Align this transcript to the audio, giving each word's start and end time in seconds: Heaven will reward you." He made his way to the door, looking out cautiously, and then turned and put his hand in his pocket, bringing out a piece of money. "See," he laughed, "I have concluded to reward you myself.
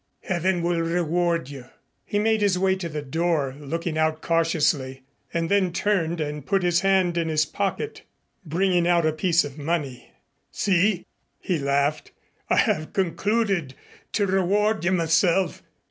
Heaven 0.23 0.63
will 0.63 0.81
reward 0.81 1.47
you." 1.51 1.65
He 2.05 2.17
made 2.17 2.41
his 2.41 2.57
way 2.57 2.75
to 2.75 2.89
the 2.89 3.03
door, 3.03 3.55
looking 3.59 3.99
out 3.99 4.19
cautiously, 4.23 5.03
and 5.31 5.47
then 5.47 5.71
turned 5.71 6.19
and 6.19 6.43
put 6.43 6.63
his 6.63 6.79
hand 6.79 7.19
in 7.19 7.29
his 7.29 7.45
pocket, 7.45 8.01
bringing 8.43 8.87
out 8.87 9.05
a 9.05 9.13
piece 9.13 9.43
of 9.43 9.59
money. 9.59 10.11
"See," 10.49 11.05
he 11.39 11.59
laughed, 11.59 12.09
"I 12.49 12.55
have 12.57 12.93
concluded 12.93 13.75
to 14.13 14.25
reward 14.25 14.83
you 14.83 14.91
myself. 14.91 15.61